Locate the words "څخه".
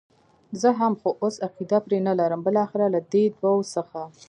3.75-4.01